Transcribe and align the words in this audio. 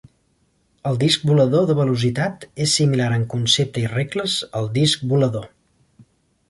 El 0.91 0.95
disc 1.03 1.27
volador 1.31 1.67
de 1.71 1.75
velocitat 1.81 2.47
és 2.65 2.73
similar 2.81 3.11
en 3.19 3.27
concepte 3.35 3.85
i 3.87 3.93
regles 3.95 4.41
al 4.61 4.73
disc 4.81 5.07
volador. 5.13 5.51